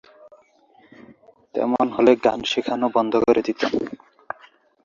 তেমন 1.55 1.85
হলে, 1.89 2.11
গান 2.25 2.39
শেখানো 2.43 2.87
বন্ধ 2.95 3.13
করে 3.27 3.41
দিতেন। 3.47 3.71